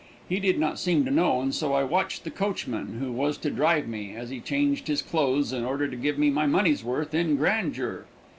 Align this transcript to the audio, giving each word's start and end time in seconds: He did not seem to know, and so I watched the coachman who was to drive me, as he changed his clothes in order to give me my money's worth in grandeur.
He 0.27 0.39
did 0.39 0.57
not 0.57 0.79
seem 0.79 1.05
to 1.05 1.11
know, 1.11 1.41
and 1.41 1.53
so 1.53 1.73
I 1.73 1.83
watched 1.83 2.23
the 2.23 2.31
coachman 2.31 2.97
who 2.99 3.11
was 3.11 3.37
to 3.37 3.51
drive 3.51 3.87
me, 3.87 4.15
as 4.15 4.31
he 4.31 4.39
changed 4.39 4.87
his 4.87 5.03
clothes 5.03 5.53
in 5.53 5.63
order 5.63 5.87
to 5.87 5.95
give 5.95 6.17
me 6.17 6.31
my 6.31 6.47
money's 6.47 6.83
worth 6.83 7.13
in 7.13 7.35
grandeur. 7.35 8.07